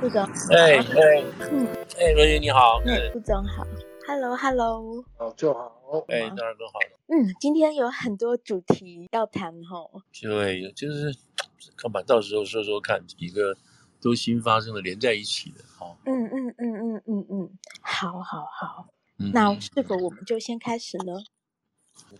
[0.00, 1.66] 副总，哎哎，嗯，
[1.98, 3.66] 哎，罗云你好，嗯，副总好
[4.06, 5.70] ，Hello Hello，好就好，
[6.08, 11.14] 哎，当然更好了，嗯，今天有很多主题要谈吼，对，就是
[11.76, 13.54] 看吧，到时候说说看几个
[14.00, 17.50] 都新发生的连在一起的，好，嗯嗯嗯嗯嗯嗯，
[17.82, 18.86] 好好好，
[19.34, 21.12] 那是否我们就先开始呢？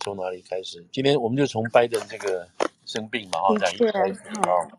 [0.01, 0.85] 从哪里开始？
[0.91, 2.47] 今天我们就从拜登这个
[2.85, 4.77] 生病嘛，哈，开始啊。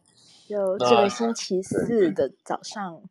[0.52, 3.02] 就这个星期四的早上，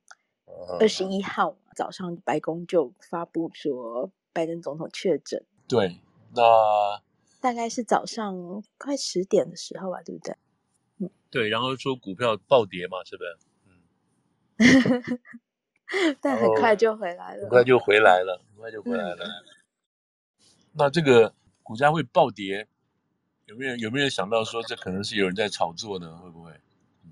[0.79, 5.43] 二十一号早上，白宫就发布说拜登总统确诊。
[5.67, 5.99] 对，
[6.35, 7.01] 那
[7.39, 10.35] 大概是早上快十点的时候吧，对不对？
[10.99, 11.49] 嗯，对。
[11.49, 13.39] 然后说股票暴跌嘛，是不是？
[15.09, 15.19] 嗯。
[16.21, 17.41] 但很快就回来了。
[17.41, 19.25] 很快就回来了，很快就回来了。
[19.25, 19.33] 嗯、
[20.73, 22.67] 那这个股价会暴跌，
[23.45, 26.15] 有没有有没有想到说这可能是有人在炒作呢？
[26.17, 26.51] 会不会？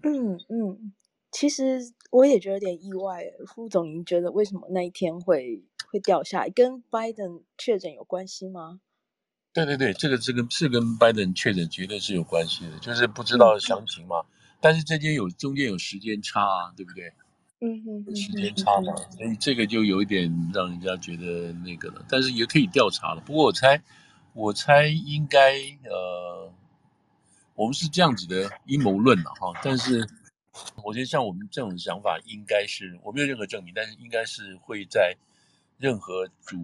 [0.04, 0.94] 嗯嗯，
[1.32, 1.80] 其实
[2.12, 3.24] 我也觉得有点意外。
[3.48, 6.50] 副总，您觉得为什么那一天会会掉下来？
[6.50, 8.80] 跟拜登确诊有关系吗？
[9.52, 14.20] 对对对，这个这个是跟拜登确诊绝对是有关系的，就是不知道详情嘛。
[14.20, 14.26] 嗯、
[14.62, 17.12] 但是这间有中间有时间差啊，对不对？
[17.62, 22.06] 嗯嗯，有时间差嘛，所以这个就有一点让人家觉得那个了。
[22.08, 23.22] 但是也可以调查了。
[23.26, 23.82] 不过我猜，
[24.34, 26.54] 我猜应该呃。
[27.60, 30.08] 我们是这样子的阴谋论了哈，但是
[30.82, 35.14] 我觉得像我们这种想法，应该是我没有任何证明，但是应该是会在
[35.78, 36.56] 任何主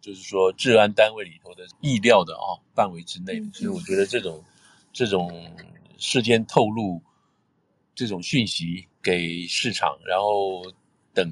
[0.00, 4.42] 就是说治安单位里头的意料的啊范围之内，所以我觉得这种
[4.92, 5.30] 这种
[5.96, 7.00] 事先透露
[7.94, 10.64] 这种讯息给市场，然后
[11.14, 11.24] 等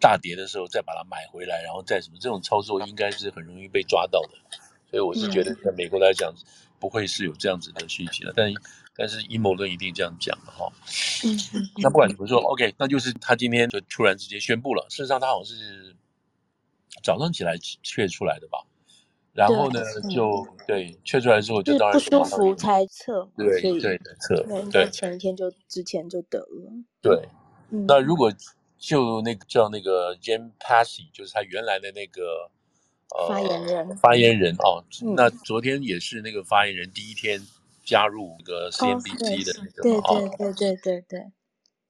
[0.00, 4.58] 大跌的时候再把它买回来，然后再什么这种操作，应该是很容易被抓到的，
[4.90, 5.54] 所以我是觉得。
[5.56, 6.32] 在美国来讲。
[6.84, 8.52] 不会是有这样子的讯息了，但
[8.94, 10.70] 但是阴谋论一定这样讲的哈。
[11.24, 11.34] 嗯，
[11.78, 14.84] 那不管怎么说，OK，那就是他今天就突然之间宣布了。
[14.90, 15.96] 事实上，他好像是
[17.02, 18.58] 早上起来确出来的吧？
[19.32, 19.80] 然后呢，
[20.14, 26.70] 就对确出来之后，就当然不舒服才测，对对测，对前一天就之前就得了。
[27.00, 27.26] 对，
[27.70, 28.30] 那如果
[28.78, 32.50] 就那个叫那个 Jen Psaki，就是他原来的那个。
[33.16, 37.40] 呃，发言人，发言人哦，嗯、那昨天也是那个发言人第一天
[37.84, 41.32] 加入那个 CNBC 的那个，对对对对对对。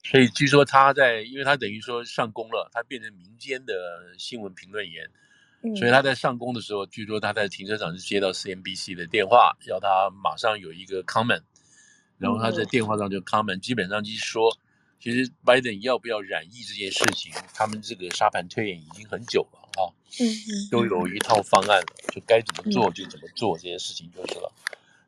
[0.03, 3.73] 所以据说他在，因为他等于说上工了，他变成民间的
[4.19, 5.09] 新闻评论员，
[5.63, 11.41] 嗯、所以他在上工的时候，据说他在停车场就接到 CNBC 的电话，要他马上有一个 comment，
[12.19, 14.55] 然后他在电话上就 comment，、嗯、基本上就是说，
[15.01, 19.64] 其实拜登要不要染疫这件事情，他们这个沙盘推演已经很久了。
[19.77, 19.89] 啊，
[20.21, 24.53] 嗯嗯，都有一套方案了，就该怎么做就怎么做，这件事情就是了。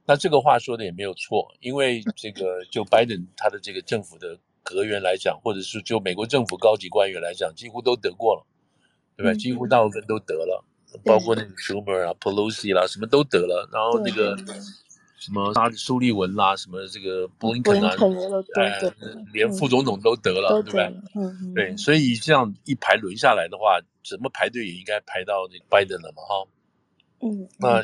[0.05, 8.47] 那这个话说的也没有错，因为这个 就拜登他的这个政府的阁员来讲，或者是就美国政府高级官员来讲，几乎都得过了，
[9.17, 9.35] 对吧？
[9.35, 10.65] 几乎大部分都得了，
[11.05, 14.37] 包括那个 Schumer 啊、Pelosi 啦，什么都得了，然后那个。
[15.19, 17.91] 什么沙苏利文啦，什么这个布林肯啊，
[18.55, 18.81] 哎，
[19.33, 20.85] 连副总统都得了，对不对？
[21.15, 26.47] 嗯，对，所以这样一排轮下来的话，怎么排队也应该排到那个拜登了嘛，哈。
[27.23, 27.83] 嗯，那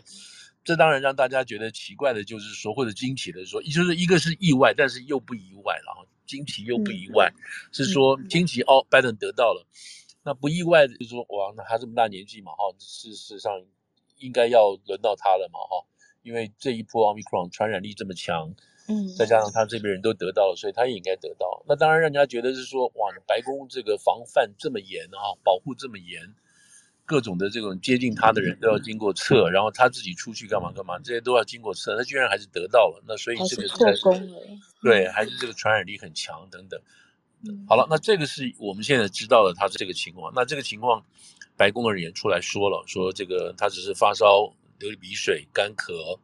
[0.63, 7.33] 这当然让大家觉得奇怪的，就是说或者惊奇的说，就是一个是意外，但是又不意外了哈，惊奇又不意外，
[7.73, 9.67] 是说惊奇哦，拜登得到了，
[10.23, 13.65] 那不意外的就是说哇，那他这么大年纪嘛，哈，事实上
[14.19, 15.87] 应该要轮到他了嘛，哈。
[16.23, 18.55] 因为这一波奥密克戎传染力这么强，
[18.89, 21.65] 嗯，再加上他这边人都得到了，所以他也应该得到。
[21.69, 26.35] 那当然，让人家觉得是说，哇，白宫这个防范这么严啊，保护这么严，
[27.05, 33.03] 各种的这种接近他的人都要经过测，然后他自己出去干嘛干嘛，这些都要经过测，他居然还是得到了。
[33.07, 34.41] 那所以这个是破功了，
[34.83, 36.81] 对，还是这个传染力很强等等。
[37.69, 40.33] 好了，那这个是我们现在知道了他是这个情况。
[40.35, 41.05] 那这个情况，
[41.57, 44.55] 白宫的人也出来说了，说这个他只是发烧。
[44.89, 46.19] 流鼻水、干咳，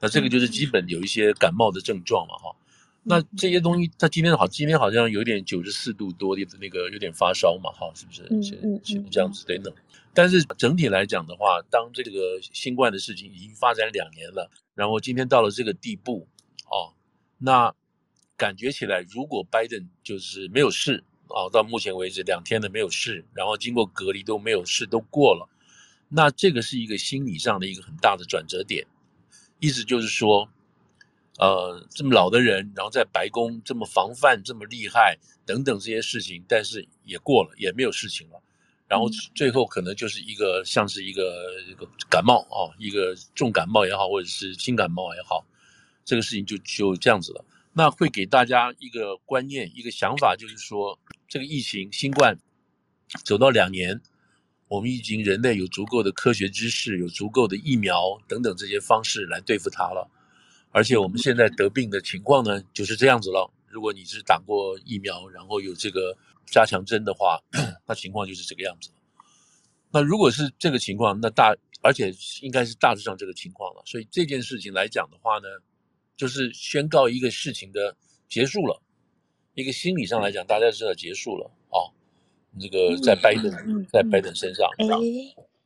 [0.00, 2.56] 那这个就是基本有一些感冒的症状嘛，哈。
[3.02, 8.22] 那这些东西，他今天好，今天好像有点九十四度多的那个有点发烧嘛，哈，是不是？
[8.30, 9.72] 嗯嗯，这样子等等。
[10.12, 16.28] 但是整体来讲的话，当这个新冠的事情已经发展两年了，然后今天到了这个地步，
[16.66, 16.92] 哦，
[17.38, 17.74] 那
[18.36, 25.48] 感觉起来，如果拜登就是没有事啊，到目前为止两天的没有事，然后经过隔离都没有事，都过了。
[26.12, 28.86] 那这个是一个心理上的一个很大的转折点，
[29.60, 30.48] 意思就是说，
[31.38, 35.16] 呃，这么老的人，然后在白宫这么防范这么厉害
[35.46, 38.42] 等等这些事情，但是也过了，也没有事情了，
[38.88, 45.46] 然后最后可能就是一个像是一个一个感冒啊，一个重感冒也好，或者是轻感冒也好，
[46.04, 47.44] 这个事情就就这样子了。
[47.72, 50.98] 那会给大家一个观念，一个想法，就是说，
[51.28, 52.36] 这个疫情新冠
[53.24, 54.00] 走到两年，
[54.70, 60.08] 我们已经人类有足够的科学知识，有足够的疫苗等等这些方式来对付它了。
[60.70, 63.52] 而且我们现在得病的情况呢，就是这样子了。
[63.66, 67.40] 如果你是打过疫苗，然后有这个加强针的话，
[67.84, 68.90] 那情况就是这个样子。
[69.90, 71.52] 那如果是这个情况，那大
[71.82, 73.82] 而且应该是大致上这个情况了。
[73.86, 75.48] 所以这件事情来讲的话呢，
[76.16, 77.96] 就是宣告一个事情的
[78.28, 78.80] 结束了，
[79.54, 81.90] 一个心理上来讲，大家知道结束了啊。
[82.58, 84.68] 这个在拜登、嗯、在拜登身上。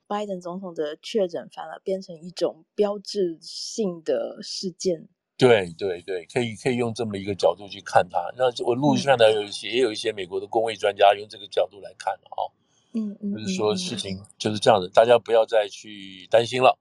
[0.06, 5.08] 拜登总统的确诊反而变成一种标志性的事件。
[5.36, 8.20] 对对对，可以可以用这么一个角度去看它。
[8.36, 12.40] 那我陆续看到有一些、嗯、也有一些美国的公卫专家用这个角度来看了啊。
[12.92, 16.78] 嗯嗯，就是说事情就是这样的，大家不要再去担心了。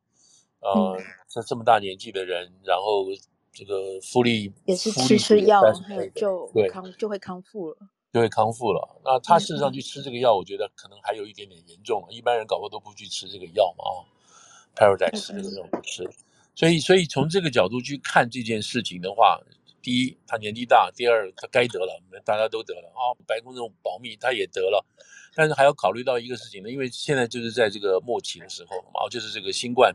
[0.60, 0.98] 呃，
[1.28, 3.06] 这、嗯、这么大年纪的人，然后
[3.52, 5.64] 这个复利也是吃吃药
[6.14, 7.78] 就康就会康复了。
[8.14, 9.02] 就会康复了。
[9.04, 12.06] 那他事实上去吃这个药，我觉得可能还有一点点严重。
[12.12, 14.06] 一般人搞不好都不去吃这个药嘛啊
[14.76, 16.08] ，Paradex 这个药不吃。
[16.54, 19.42] 所以，所以从这个角度去看这件事情的话，
[19.82, 23.18] 第一，他年纪大；第二，他该得了，大家都得了啊。
[23.26, 24.86] 白宫这种保密，他也得了。
[25.34, 29.92] 但是还要考虑到一个事情呢，因为现在就是在这个末期的时候嘛，就是这个新冠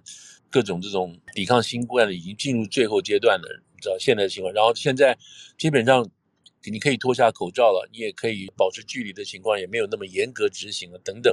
[0.51, 4.53] 各种这种抵抗新冠的已经进入最后阶段了，你知道现在的情况。
[4.53, 5.17] 然后现在
[5.57, 6.05] 基本上。
[6.65, 11.33] 你可以脱下口罩了，你也可以保持距离的情况也没有那么严格执行了，等等。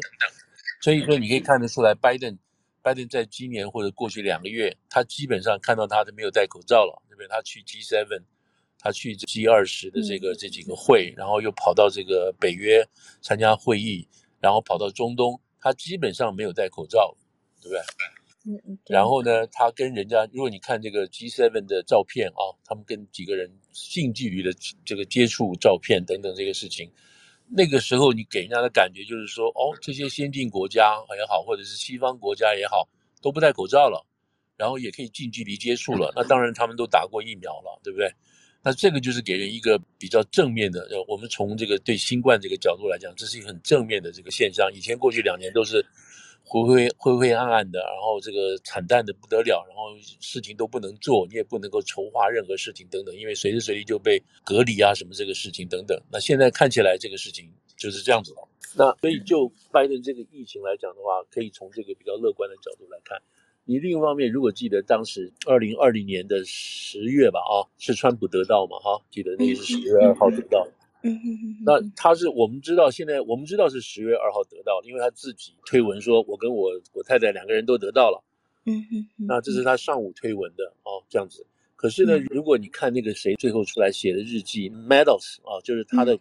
[0.81, 2.37] 所以说，你可以看得出来，拜登，
[2.81, 7.27] 拜登在今年或者过去两个月，他基本上看到他都没有戴口罩了，对不对？
[7.27, 8.21] 他去 G7，
[8.79, 12.87] 他去 G 二十的这个这几个会，然后又跑到这个北约
[13.21, 14.07] 参加会议，
[14.39, 17.17] 然后跑到中东，他基本上没有戴口罩，
[17.61, 17.81] 对不对？
[18.47, 24.53] 嗯嗯，然后呢，他跟人家，如果你看这个 G7 的照片啊，他们跟几个人近距离的
[24.85, 26.91] 这个接触照片等等这个事情，
[27.49, 32.87] 那个时候你给人家的感觉就是说，哦，这些先进国家也好，或者是西方国家也好，
[33.19, 34.05] 都不戴口罩了，
[34.57, 36.13] 然后也可以近距离接触了。
[36.15, 38.13] 那当然他们都打过疫苗了，对不对？
[38.61, 44.71] 那这个就是给人一个比较正面的，我们从这个对新冠这个角度来讲，这是一个很正面的这个现象。
[44.71, 45.83] 以前过去两年都是。
[46.45, 49.89] 灰灰灰灰暗暗的，然后这个惨淡的不得了，然后
[50.21, 55.99] 事情都不能做，你也不能够筹划任何事情等等，因为随时随地就被隔离啊什么这个事情等等。
[56.11, 58.47] 那现在看起来这个事情就是这样子了。
[58.77, 63.19] 那所以就拜登这个疫情来讲的话，可以从这个比较乐观的角度来看。
[63.67, 70.67] 你另一方面，如果记得当时二零二零年的十月吧，啊，是川普得到嘛，哈，记得那个是十月二号得到。
[71.05, 78.23] 嗯嗯嗯，那他是我们知道，现在我们知道是十月二号得到，因为他自己推文说，我跟我我太太两个人都得到了。
[78.65, 81.45] 嗯嗯嗯，那这是他上午推文的哦，这样子。
[81.75, 86.17] 可是呢，如果你看那个谁最后出来写的日记，Meadows 啊，就是他的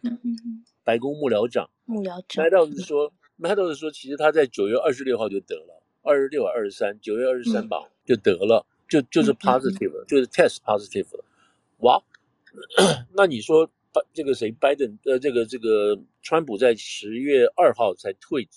[0.82, 3.10] 白宫幕僚长，幕僚长，Meadows 说
[3.40, 11.24] ，Meadows 说，其实他在九月二十六号就得了，二十六、二十三，九月二十三吧就得了，就就是 positive，就是 test positive 了。
[11.78, 12.02] 哇，
[13.16, 13.70] 那你说？
[14.12, 18.48] 这个谁，拜登呃，这个这个川普在十月二号才退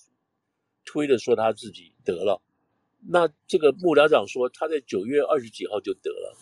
[0.85, 2.41] 推的说他自己得了，
[3.07, 6.37] 那这个幕僚长说他在九月二十几号就得了，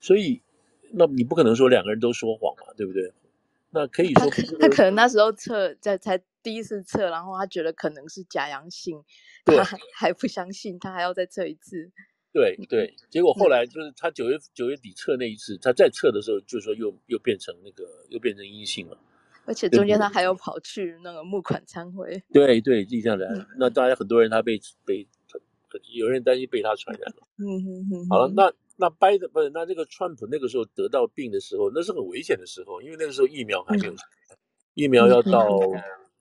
[0.00, 0.42] 所以
[0.92, 3.12] 那你不可能说两个人都说谎嘛，对不对？
[3.70, 9.02] 那可以说他，他可能那时候测在才第一次测，然后他觉得可能是假阳性，
[9.44, 11.90] 他还还不相信，他还要再测一次。
[12.34, 18.98] 对对，结果后来就是他九月九月底测那一次，他再测的时候，就是说又又变成那个又变成阴性了，
[19.44, 22.20] 而且中间他还要跑去那个募款参会。
[22.32, 23.46] 对对，就这样子。
[23.56, 25.06] 那大家很多人他被被
[25.94, 27.22] 有人担心被他传染了。
[27.38, 28.08] 嗯嗯嗯。
[28.10, 33.94] 好了，那那拜登不是那这个川普那个时候得到病的时候，那是很危险的时候，因为那个时候疫苗还没有，
[34.74, 35.60] 疫苗要到。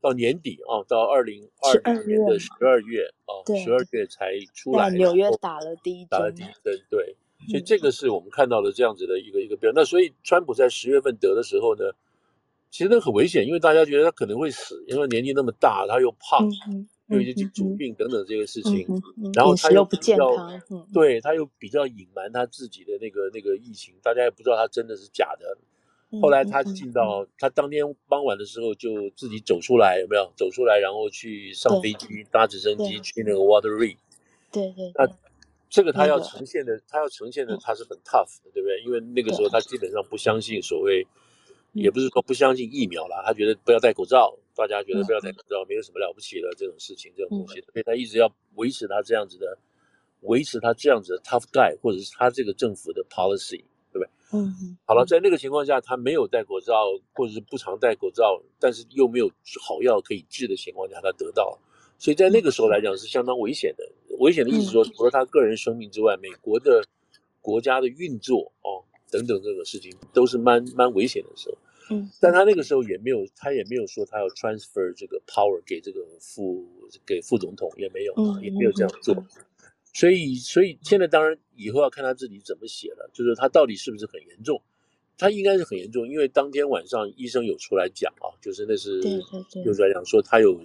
[0.03, 4.89] 到年底啊，到二零二零年的十二月啊，十二月才出来。
[4.89, 7.15] 纽约打了第一针，打了第一针，对，
[7.47, 9.71] 所以这个是我们看到的这样子的一个一个标。
[9.73, 11.85] 那所以川普在十月份得的时候呢，
[12.69, 16.51] 其实那很危险，因为大家觉得他可能会死，因为年纪那么大，他又胖，
[17.07, 18.85] 又一些基础病等等这个事情，
[19.33, 20.35] 然后他又比较，
[20.93, 25.57] 对，他又比较隐瞒他自己的那个那个疫情，大家也不知道他真的是假的。
[26.21, 33.97] 后来他进到他当天傍晚的时候就自己走出来，有没有走出来，然后去上飞机、搭直升机去那个 Walter Reed。
[34.51, 34.91] 对对。
[34.95, 35.07] 那
[35.69, 38.81] 这个他要呈现的，他要呈现的他是很 tough 的，对不对？
[38.83, 41.05] 因为那个时候他基本上不相信所谓，
[41.71, 49.57] 也不是说不相信疫苗啦，他觉得不要戴口罩，大家觉得不要戴口罩没有什么了不起的这种事情，这种东西，所以他一直要维持他这样子的，
[50.21, 53.63] 维持他这样子的 tough guy，或者是他这个政府的 policy。
[54.33, 56.73] 嗯，好了，在那个情况下，他没有戴口罩，
[57.13, 61.57] 或者是不常戴口罩，但是又没有好药可以治的情况下，他得到，
[61.99, 63.87] 所以在那个时候来讲是相当危险的。
[64.19, 66.83] 危险的意思说，除了他个人生命之外，美国的
[67.41, 71.57] 国家的运作哦等等这个事情都是蛮蛮危险的时候。
[71.89, 76.65] 嗯，但他那个时候也没有，他也没有说他要 transfer 这个 power 给这个副
[77.05, 79.13] 给副总统，也没有，也没有这样做。
[79.93, 84.61] 所以，所以现在当然以后要看他自己怎么写了，就是他到底是不是很严重？
[85.17, 88.99] 他应该是很严重，因为当天晚上医生有出来讲啊，就是那是
[89.63, 90.59] 就是来讲说他有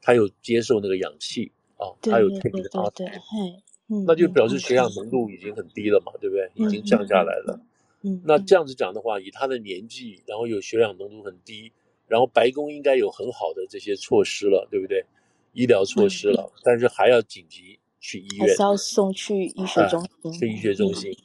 [0.00, 3.60] 他有接受那个氧气啊，他有 take 那个 oxygen，
[4.06, 6.50] 那就表示血氧浓度已经很低了嘛，对不对？
[6.54, 7.60] 已经降下来了。
[8.00, 11.70] 嗯，那这样子讲的话，以他的年纪，然后有血氧浓度很低，
[12.08, 15.04] 然后白宫应该有很好的这些措施了，对不对？
[15.52, 21.16] 医疗措施了，嗯、但是还要紧急去医院，还是要送去医学中心，啊、去医学中心。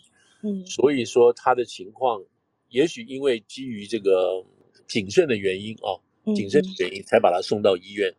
[0.44, 2.24] 嗯，所以说他的情况，
[2.70, 4.42] 也许因为基于这个
[4.88, 6.00] 谨慎的原因啊，
[6.34, 8.16] 谨慎的原因才把他送到医院。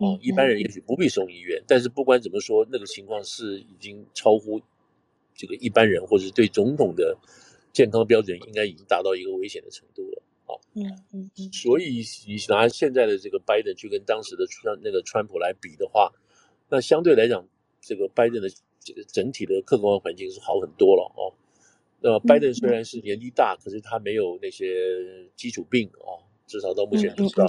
[0.00, 4.58] 嗯、啊，一般人也许不必送医院，嗯、但是不管怎么说，那个情况是已经超乎
[5.34, 7.18] 这个一般人，或者是对总统的。
[7.72, 10.56] 健康标准应该已经达到一个危险的程度了啊！
[10.72, 10.82] 嗯
[11.12, 16.10] 嗯嗯，所以你拿现在的这个拜登去跟当时的川那个川普来比的话，
[16.70, 17.46] 那相对来讲，
[17.86, 18.48] 这个拜登的
[18.80, 21.30] 这个整体的客观环境是好很多了哦。
[22.00, 27.46] 那拜登虽然是年纪大，可是他没有那些基础病哦，至少到目前不知道，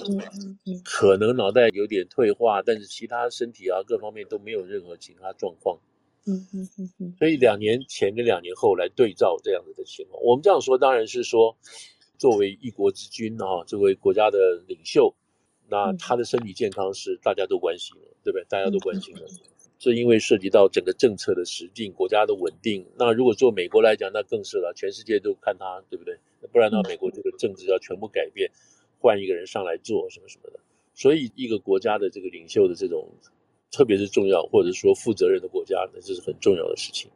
[0.85, 5.79] 可能脑袋有点退化，但是其他身体啊各方面都没有任何其他状况。
[6.27, 11.57] 嗯嗯嗯嗯，所以两年前跟两年后来对照这样子的情况，我们这样说当然是说，
[12.17, 15.15] 作为一国之君啊，作为国家的领袖，
[15.67, 18.45] 那他的身体健康是大家都关心的，对不对？
[18.49, 19.21] 大家都关心的，
[19.79, 22.85] 这因为涉及到整个政策的实定，国家的稳定。
[22.97, 26.17] 那如果做美国来讲，那更是了，全世界都看他，对不对？
[26.51, 28.51] 不然的话，美国这个政治要全部改变，
[28.99, 30.59] 换一个人上来做什么什么的。
[30.93, 33.07] 所以一个国家的这个领袖的这种。
[33.69, 37.11] 特别是重要或者说负责任的国家，那这是很重要的事情。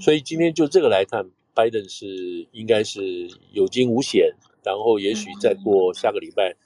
[0.00, 6.56] 所以今天就这个来看，拜登是应该是有惊无险，然后也许再过下个礼拜，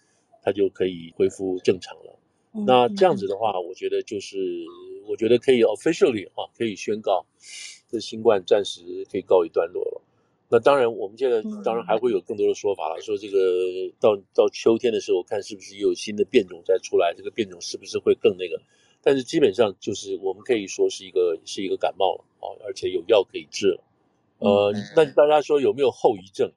[0.42, 2.18] 他就可以恢复正常了。
[2.66, 4.38] 那这样子的话，我觉得就是
[5.08, 7.24] 我觉得可以 officially 啊，可以宣告
[7.88, 8.80] 这新冠暂时
[9.10, 10.02] 可以告一段落了。
[10.48, 13.38] 那当然，我们现在当然还会有更多的说法了，说这个
[13.98, 18.60] 到到秋天的时候，看是不是有新的变种再出来，这个变种是不是会更那个。
[19.02, 23.80] 但是基本上就是我们可以说是一个是一个感冒了啊，而且有药可以治了。
[24.40, 26.52] 呃，那大家说有没有后遗症？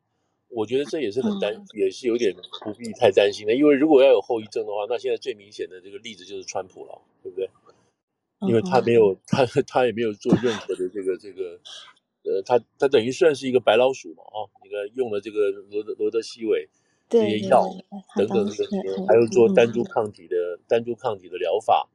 [0.50, 2.34] 我觉得这也是很担，也是有点
[2.64, 3.56] 不必太担心的。
[3.56, 7.50] 因为如果要有后遗症的话，那现在最明显的这个例子就是川普了，对不对？
[8.48, 11.60] 因为他没有他他也没有做任何的这个这个，
[12.24, 16.68] 呃，他他等于算是一个白老鼠嘛啊，那个用了这个罗德罗德西韦
[17.10, 17.70] 这些药
[18.16, 21.88] 等等这个，还有做单株抗体的单株抗体的疗法。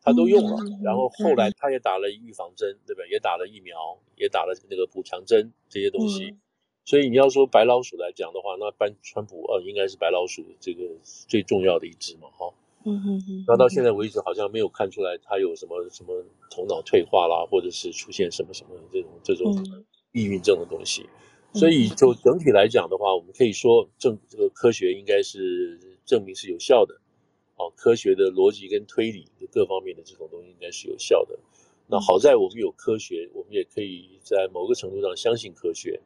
[0.00, 3.02] 他都用了，然后后来他也打了预防针，对吧？
[3.10, 6.34] 也打了疫苗，也打了那个补强针这些东西。
[6.84, 12.54] 所以你要说白老鼠来讲的话，那班川普呃应该是白老鼠这个最重要的一只嘛，哈。
[12.84, 13.44] 嗯嗯嗯。
[13.46, 21.08] 那到现在为止好像没有看出来他有什么什么头脑退化啦，或者是出现什么什么这种这种抑郁症的东西。
[21.54, 27.00] 所以就整体来讲的话，我们可以说证这个科学应该是证明是有效的。
[27.56, 31.36] 哦，科学的逻辑跟推理的各方面的这种东西应该是有效的。
[31.88, 36.00] 那好在我们有科学，我们也可以在某个程度上相信科学，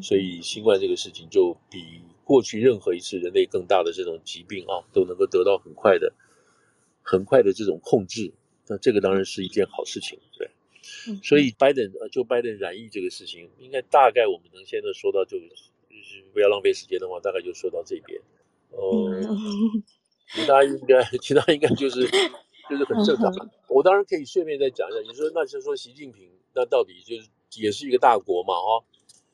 [0.00, 6.12] 所以新冠这个事情就比过去任何一次人类更大的这种疾病啊，都能够得到很快的、
[7.00, 8.32] 很快的这种控制。
[8.66, 10.50] 那这个当然是一件好事情，对。
[11.22, 15.70] 所以拜登呃，就拜登染疫这个事情，应该大概我们能现在说到就，就是
[16.32, 18.20] 不要浪费时间的话，大概就说到这边。
[18.72, 19.84] 嗯。
[20.34, 22.04] 其他应该，其他应该就是，
[22.68, 23.32] 就是很正常。
[23.68, 27.28] 我当然可以顺便再讲一下，你说那就是说习近平，那到底就是
[27.60, 28.84] 也是一个大国嘛，哈。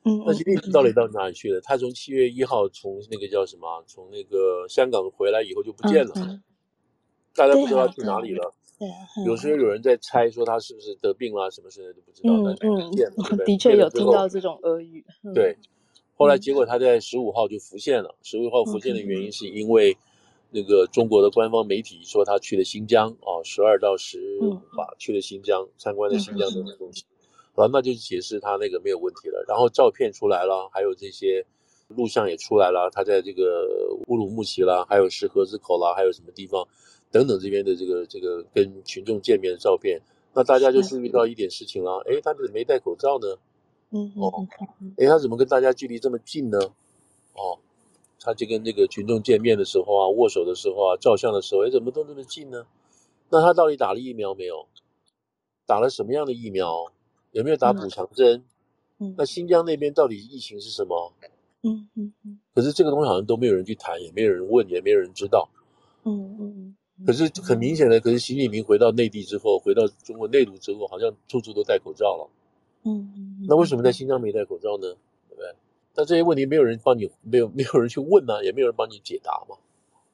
[0.05, 0.23] 嗯。
[0.27, 1.61] 那习近平到底到哪里去了？
[1.61, 6.13] 他从七月一号从那个叫什么，从那个香港回来以后就不见了，
[7.35, 8.53] 大家不知道他去哪里了。
[8.79, 8.89] 对。
[9.25, 12.35] 有时候有人在猜说他是不是得病了，什么事都不知道。
[12.35, 12.91] 嗯嗯。
[13.47, 15.05] 的确有听到这种俄语。
[15.35, 15.57] 对。
[16.17, 19.97] 后来结果他在十五号就浮现了，十五号浮现的原因是因为。
[20.55, 27.05] 那个中国的官方媒体说他去了新疆哦，十二到十五吧，去了新疆参观了新疆的东西，
[27.55, 29.45] 好，那就解释他那个没有问题了。
[29.47, 31.45] 然后照片出来了，还有这些
[31.89, 33.69] 录像也出来了，他在这个
[34.09, 36.67] 乌鲁木齐啦，还有石河子口啦，还有什么地方
[37.11, 40.01] 等等这边的这个这个跟群众见面的照片，
[40.33, 43.37] 那大家就注意到一点事情了，哎，他怎么没戴口罩呢？
[43.91, 44.49] 嗯哦，
[44.97, 46.59] 哎，他怎么跟大家距离这么近呢？
[47.35, 47.59] 哦，
[48.19, 52.65] 他就跟这个群众见面的时候啊，握手的时候啊，照相的时候，哎，怎么都这么近呢？
[53.29, 54.67] 那他到底打了疫苗没有？
[55.67, 56.91] 打了什么样的疫苗？
[57.33, 58.45] 有没有打补偿针？
[58.99, 61.13] 嗯，那新疆那边到底疫情是什么？
[61.63, 62.39] 嗯嗯嗯。
[62.55, 65.49] 可是这个东西好像都没有人去谈，也没有人问，也没有人知道。
[66.05, 66.77] 嗯嗯。
[67.05, 72.31] 可是很明显的，可是习近平回到内地之后，回到中国内陆之后，好像处处都戴口罩了。
[72.85, 73.47] 嗯嗯。
[73.49, 74.95] 那为什么在新疆没戴口罩呢？
[75.29, 75.55] 对不对？
[75.95, 79.57] 那这些问题没有人帮你，没有没有人去问呢、啊，也没有人帮你解答嘛。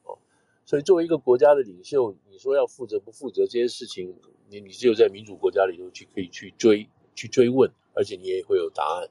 [0.03, 0.17] 哦，
[0.65, 4.15] 所以作为一个国家的领袖，你说要负责不负责这些事情，
[4.49, 6.87] 你你只有在民主国家里头去可以去追
[7.19, 9.09] 去追问，而且你也会有答案，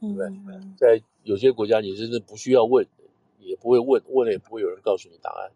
[0.00, 0.26] 对不对？
[0.76, 2.84] 在有些国家，你真的不需要问，
[3.38, 5.52] 也不会问，问了也不会有人告诉你答案。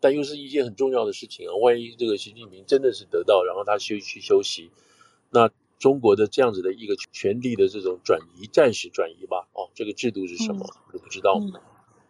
[0.00, 1.54] 但又是一件很重要的事情啊！
[1.54, 4.70] 万一这个习近平真的是得到，然后他休去休息，
[5.30, 9.46] 那中国的这样子的一个权力的这种转移，暂时转移吧？
[9.52, 10.66] 哦，这个制度是什么？
[10.92, 11.40] 都不知道，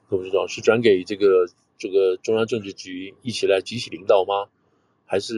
[0.09, 4.49] 都不知道是转给这个这个中央政治局一起来集体领导吗？
[5.09, 5.35] 还是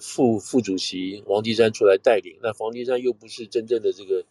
[0.00, 2.38] 副副主席王岐山出来带领？
[2.42, 4.24] 那王岐山又不是真正的这个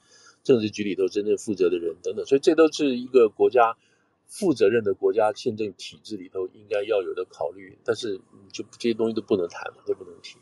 [0.43, 3.77] 政治局里头真正负责的人等等，所以这都是一个国家。
[4.27, 8.19] 负责任的国家宪政体制里头应该要有的考虑，但是
[8.51, 10.39] 就这些东西都不能谈嘛，都不能提，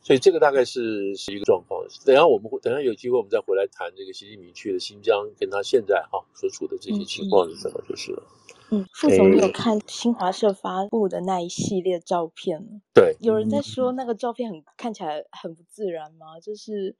[0.00, 1.84] 所以这个大概是是一个状况。
[2.04, 8.22] 等下我们会等下有机会我们再回来谈这个习近平去了新疆，跟他现在哈所处的这些情况是什么就是了。
[8.22, 8.45] 嗯，
[8.92, 12.80] 副总你有看新华社发布的那一系列照片？
[12.92, 16.40] 对，有人在说那个照片很看起来很不自然吗？
[16.40, 16.96] 就是。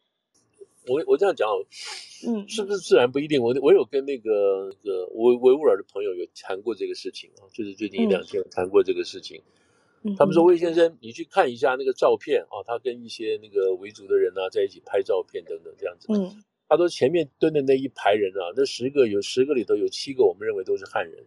[0.88, 1.48] 我我这样讲，
[2.28, 3.42] 嗯，是不是自然不一定？
[3.42, 9.42] 我我有跟那个那个维维吾尔的朋友有谈过这个事情啊，就是最近一两天有谈过这个事情。
[10.04, 16.06] 嗯，他们说魏先生，你去看一下那个照片啊，他跟一些那个维族的人啊在一起拍照片等等这样子。
[16.12, 21.26] 嗯，他说前面蹲的那一排人啊，那十个有十个里头有七个，我们认为都是汉人。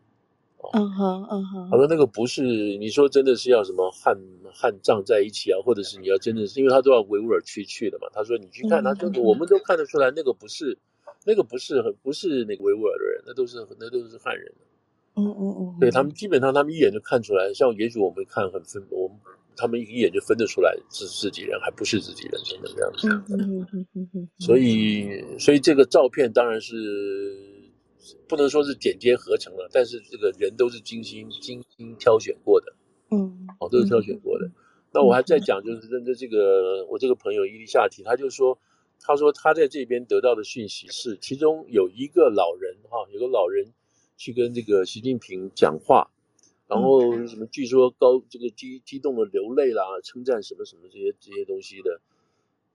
[0.73, 4.17] 嗯哼，嗯哼，他说那个不是，你说真的是要什么汉
[4.53, 8.07] 汉藏在一起啊，或者是你要真的是，因为他都要维吾尔区去的嘛。
[8.11, 10.77] 他说你去看他这个，我们都看得出来，那个不是，
[11.25, 14.51] 那个不是很不是那个维吾尔的人，那都是那都是汉人。
[15.15, 19.17] 嗯嗯嗯，对他们基本上他们一眼就看出来，像也许我们看很分，我们
[19.55, 23.07] 他们一眼就分得出来是自己人还不是自己人什么这样子。
[23.07, 27.57] 嗯嗯嗯嗯，所以所以这个照片当然是。
[28.27, 32.73] 不能说是剪接合成了，但是这个人都是精心精心挑选过的，
[33.11, 34.45] 嗯，哦，都是挑选过的。
[34.45, 34.53] 嗯、
[34.93, 38.57] 那我还在讲，就是认真这个，我这个朋友伊丽夏提，他就说，
[39.01, 43.73] 他说他在这边得到的讯息是，其中有一个老人哈，有个老人
[44.15, 46.09] 去跟这个习近平讲话，
[46.67, 51.99] 然后什么据说高这个激激动的流泪啦，称赞什么什么这些这些东西的，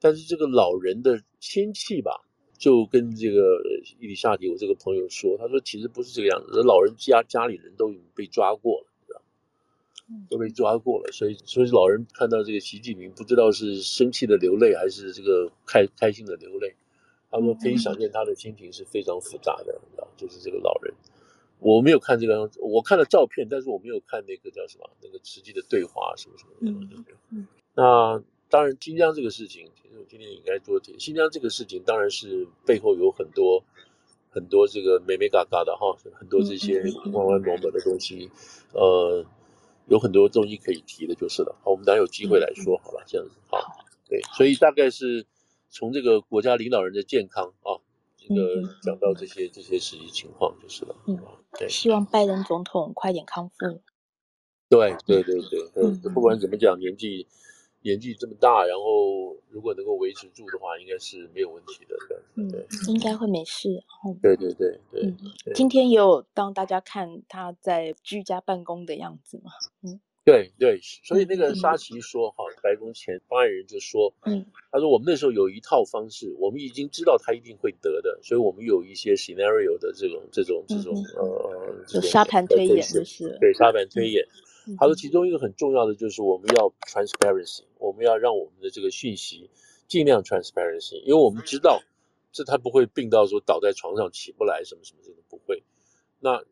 [0.00, 2.23] 但是这个老人的亲戚吧。
[2.56, 3.60] 就跟这个
[3.98, 9.20] 伊丽莎提，我这个朋友说，他说其实不是这个样子，老人家家里人都已经被抓过了，知道
[10.30, 16.74] 都被抓过了，所以所以老人看到这个习近平，不知道是生气的流泪还是这个开开心的流泪，
[17.30, 20.94] 他们可以想见他的心情是非常复杂的，知道就是这个老人，
[21.58, 28.22] 我没有看这个样子，我看了照片，但是我没有看那个叫什么那个实际的对话什么什么的，嗯嗯，那。
[28.54, 30.96] 当然，新疆这个事情，其实我今天也应该多提。
[30.96, 33.64] 新疆这个事情，当然是背后有很多
[34.30, 36.80] 很多这个美美嘎嘎的哈，很多这些
[37.12, 38.30] 弯弯抹抹的东西，
[38.72, 39.26] 呃，
[39.88, 41.56] 有很多东西可以提的，就是了。
[41.64, 43.34] 好，我们等下有机会来说好了，这样子。
[43.50, 43.58] 好，
[44.08, 45.26] 对，所以大概是
[45.68, 47.82] 从这个国家领导人的健康啊，
[48.16, 50.94] 这个讲到这些这些实际情况就是了。
[51.08, 51.18] 嗯，
[51.58, 53.80] 对，希望拜登总统快点康复。
[54.68, 57.26] 对对对对，嗯，不管怎么讲，年纪。
[57.84, 61.94] 年纪这么大，然后如果能够维持住的话，应该是没有问题的。
[62.08, 63.68] 对，嗯，对，应该会没事。
[64.06, 65.52] 嗯、对对对对，嗯、对。
[65.52, 69.50] 今天也有让大家看他在居家办公的样子嘛？
[69.82, 70.80] 嗯，对对。
[70.80, 84.24] 所以那个沙奇说，哈、嗯，白宫前发言人就说，嗯，他说我们那时候有一套方式，我们已经知道他一定会得的，所以我们有一些 scenario 的这种这种这种、嗯、呃，就沙盘推演就是对沙盘推演。
[84.24, 84.40] 嗯
[84.79, 89.50] 他说，其中一个很重要的就是我们要 transparency，我们要让我们的这个讯息
[89.87, 91.83] 尽量 transparency，因为我们知道
[92.33, 95.62] 这他不会病到说倒在床上起不来什么什么这个不会。
[96.18, 96.42] 那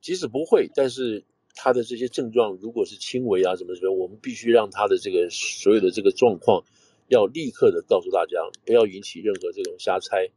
[0.00, 6.64] 即使不会，但是他的这些症状如果是轻微啊什么什么，我们必须让他的这个所有的这个状况
[7.08, 10.30] 要立刻的告诉大家，不要引起任何这种瞎猜。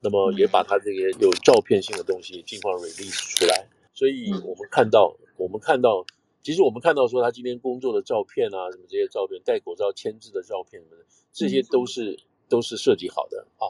[0.00, 3.66] 那么也把他这个有照片性的东西尽快 release 出来。
[3.94, 6.04] 所以我们看到，我们看到。
[6.46, 12.16] 其实我们看到说他今天工作的照片啊，什么这些照片，戴口罩签字的照片什么的，这些都是
[12.48, 13.66] 都是设计好的啊，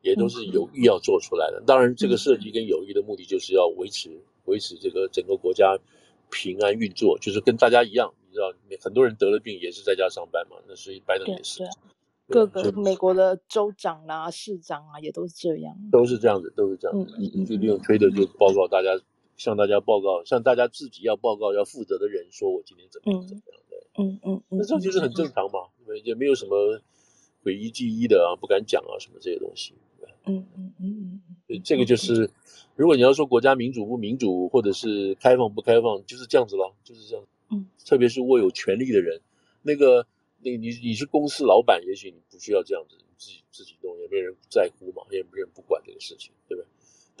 [0.00, 1.60] 也都是有意要做出来的。
[1.66, 5.76] 当然，这个设计跟有意的目的就是要维持维持这个整个国家
[6.30, 11.64] 平安运作，就是跟大家一样，你知道，很多人得了病也是在家上班嘛，那所以拜登也是。
[12.28, 17.12] 各个美国的州长啊、市长啊，也都是这样，都是这样子，都是这样子。
[17.18, 18.90] 嗯嗯，就利用推特就报告大家，
[19.40, 23.86] 向大家报告，向大家自己要报告要负责的人说，我今天怎么样怎么样的。
[23.96, 25.60] 嗯嗯嗯，那这就是很正常嘛，
[26.04, 26.78] 也没有什么
[27.42, 29.72] 诡异忌医的啊，不敢讲啊什么这些东西。
[30.26, 32.28] 嗯嗯嗯嗯，这个就是，
[32.76, 37.24] 如果你要说国家民主不民主，或者是开放不开放，就是这样子了，就是这样。
[37.50, 39.22] 嗯，特别是握有权力的人，
[39.62, 40.06] 那个。
[40.42, 46.66] 那你你是公司老板，也许你不需要这样子，你自己自己弄，也没人在乎嘛，也没人不管这个事情，对不对？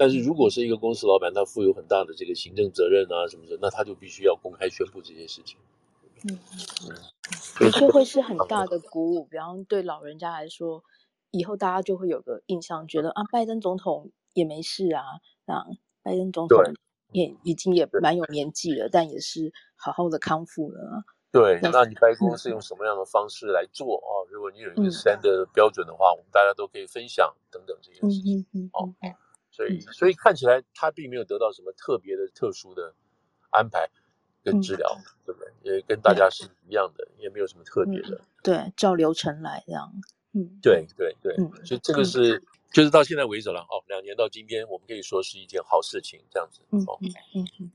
[0.00, 5.58] 但是如果是一个公司老板，他负有很大的这个行政责任啊什么的，那他就必须要公开宣布这些事情。
[6.24, 6.38] 嗯
[6.88, 6.96] 嗯，
[7.58, 9.26] 的确会是很大的鼓舞。
[9.26, 10.82] 比方对老人家来说，
[11.30, 15.02] 以后大家就会有个印象，觉得啊，拜登总统也没事啊，
[15.44, 15.66] 那
[16.02, 16.58] 拜登总统
[17.12, 21.04] 也已经也蛮有年纪了，但也是好好的康复了。
[21.30, 24.24] 对，那你白宫是用什么样的方式来做啊？
[24.30, 28.70] 如果你有一个 standard 标准的话，我们大家都可以分享等等这些事情。
[28.72, 28.94] 哦，
[29.60, 32.94] 所以所以看起来他并没有得到什么特别的、特殊的
[33.50, 33.88] 安排
[34.42, 34.88] 跟治疗，
[35.26, 35.76] 对不对？
[35.76, 38.20] 也跟大家是一样的，也没有什么特别的。
[38.42, 39.92] 对，照流程来这样。
[40.32, 42.42] 嗯，对对对，所以这个是
[42.72, 46.62] 就是到现在为止了哦，两年到今天，我们可以说是一件好事情，这样子。
[46.86, 46.98] 哦，
[47.34, 47.70] 嗯嗯。